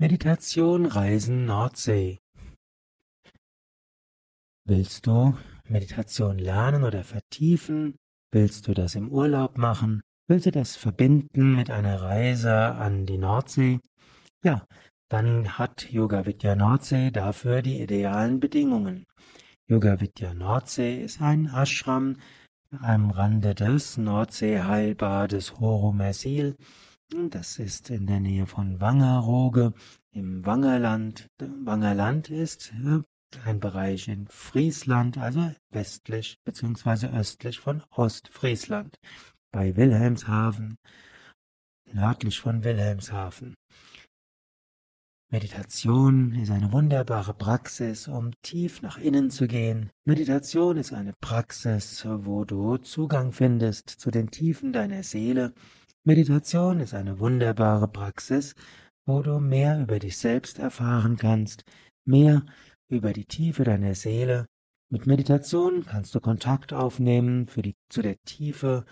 [0.00, 2.20] Meditation Reisen Nordsee.
[4.64, 5.36] Willst du
[5.68, 7.96] Meditation lernen oder vertiefen?
[8.30, 10.00] Willst du das im Urlaub machen?
[10.28, 13.80] Willst du das verbinden mit einer Reise an die Nordsee?
[14.44, 14.64] Ja,
[15.08, 19.04] dann hat Yoga Vidya Nordsee dafür die idealen Bedingungen.
[19.66, 22.18] Yoga Vidya Nordsee ist ein Ashram
[22.70, 26.54] am Rande des Nordsee-Heilbades Horomersil
[27.10, 29.72] das ist in der Nähe von Wangerooge
[30.12, 31.28] im Wangerland.
[31.38, 32.72] Wangerland ist
[33.44, 37.08] ein Bereich in Friesland, also westlich bzw.
[37.08, 38.98] östlich von Ostfriesland,
[39.52, 40.76] bei Wilhelmshaven,
[41.92, 43.54] nördlich von Wilhelmshaven.
[45.30, 49.90] Meditation ist eine wunderbare Praxis, um tief nach innen zu gehen.
[50.06, 55.52] Meditation ist eine Praxis, wo du Zugang findest zu den Tiefen deiner Seele
[56.08, 58.54] Meditation ist eine wunderbare Praxis,
[59.04, 61.64] wo du mehr über dich selbst erfahren kannst,
[62.06, 62.46] mehr
[62.88, 64.46] über die Tiefe deiner Seele.
[64.90, 68.86] Mit Meditation kannst du Kontakt aufnehmen die, zu der Tiefe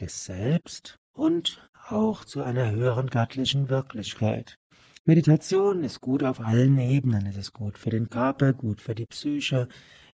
[0.00, 4.56] des Selbst und auch zu einer höheren göttlichen Wirklichkeit.
[5.04, 7.26] Meditation ist gut auf allen Ebenen.
[7.26, 9.66] Es ist gut für den Körper, gut für die Psyche,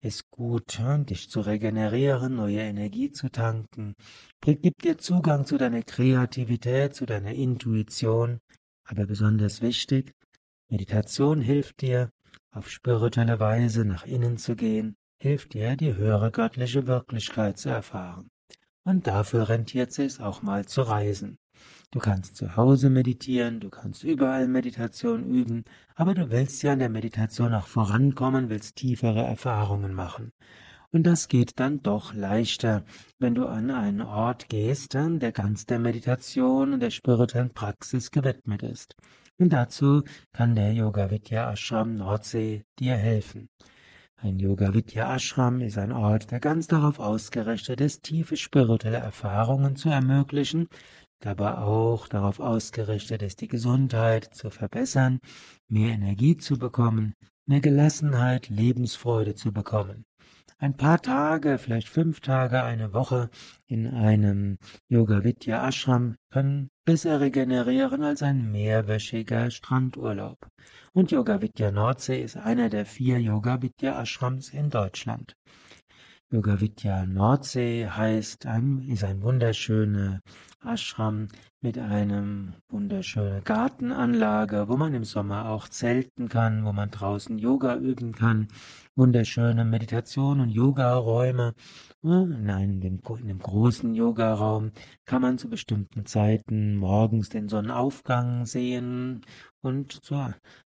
[0.02, 3.94] ist gut, dich zu regenerieren, neue Energie zu tanken,
[4.40, 8.40] gibt dir Zugang zu deiner Kreativität, zu deiner Intuition,
[8.84, 10.12] aber besonders wichtig,
[10.68, 12.10] Meditation hilft dir,
[12.50, 18.28] auf spirituelle Weise nach innen zu gehen, hilft dir, die höhere göttliche Wirklichkeit zu erfahren.
[18.84, 21.38] Und dafür rentiert es auch mal zu reisen.
[21.90, 25.64] Du kannst zu Hause meditieren, du kannst überall Meditation üben,
[25.94, 30.32] aber du willst ja in der Meditation auch vorankommen, willst tiefere Erfahrungen machen.
[30.90, 32.84] Und das geht dann doch leichter,
[33.18, 38.62] wenn du an einen Ort gehst, der ganz der Meditation und der spirituellen Praxis gewidmet
[38.62, 38.96] ist.
[39.38, 43.48] Und dazu kann der Yoga Vidya Ashram Nordsee dir helfen.
[44.16, 49.74] Ein Yoga Vidya Ashram ist ein Ort, der ganz darauf ausgerichtet ist, tiefe spirituelle Erfahrungen
[49.74, 50.68] zu ermöglichen,
[51.24, 55.20] dabei auch darauf ausgerichtet ist, die Gesundheit zu verbessern,
[55.68, 57.14] mehr Energie zu bekommen,
[57.46, 60.04] mehr Gelassenheit, Lebensfreude zu bekommen.
[60.58, 63.30] Ein paar Tage, vielleicht fünf Tage, eine Woche
[63.66, 70.38] in einem Yoga Vidya Ashram können besser regenerieren als ein mehrwöchiger Strandurlaub.
[70.92, 75.34] Und Yoga Vidya Nordsee ist einer der vier Yoga Vidya Ashrams in Deutschland.
[76.32, 78.46] Yoga Vidya Nordsee heißt,
[78.88, 80.22] ist ein wunderschöner
[80.64, 81.28] Ashram
[81.60, 87.76] mit einem wunderschönen Gartenanlage, wo man im Sommer auch zelten kann, wo man draußen Yoga
[87.76, 88.48] üben kann,
[88.96, 91.52] wunderschöne Meditation und Yoga-Räume.
[92.04, 94.72] In einem, in dem großen Yoga-Raum
[95.04, 99.20] kann man zu bestimmten Zeiten morgens den Sonnenaufgang sehen
[99.60, 100.16] und so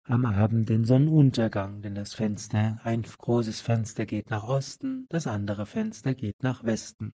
[0.04, 5.66] am Abend den Sonnenuntergang, denn das Fenster, ein großes Fenster geht nach Osten, das andere
[5.66, 7.12] Fenster geht nach Westen.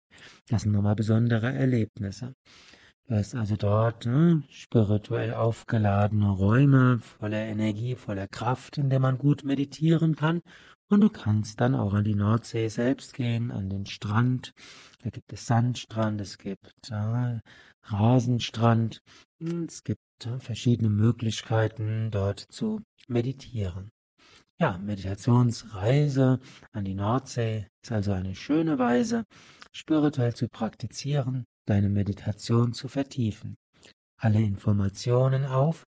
[0.49, 2.37] Das sind nochmal besondere Erlebnisse.
[3.09, 9.19] Du hast also dort ne, spirituell aufgeladene Räume voller Energie, voller Kraft, in der man
[9.19, 10.43] gut meditieren kann.
[10.93, 14.53] Und du kannst dann auch an die Nordsee selbst gehen, an den Strand.
[15.03, 17.41] Da gibt es Sandstrand, es gibt äh,
[17.85, 19.01] Rasenstrand.
[19.41, 23.91] Es gibt äh, verschiedene Möglichkeiten, dort zu meditieren.
[24.61, 26.41] Ja, Meditationsreise
[26.73, 29.25] an die Nordsee ist also eine schöne Weise,
[29.73, 33.57] spirituell zu praktizieren deine Meditation zu vertiefen.
[34.19, 35.87] Alle Informationen auf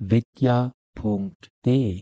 [0.00, 2.00] www.yoga-vidya.de